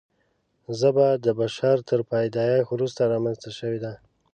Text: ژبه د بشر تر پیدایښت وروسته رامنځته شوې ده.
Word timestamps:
ژبه 0.79 1.07
د 1.25 1.27
بشر 1.39 1.77
تر 1.89 1.99
پیدایښت 2.11 2.67
وروسته 2.73 3.01
رامنځته 3.13 3.49
شوې 3.59 3.79
ده. 3.85 3.93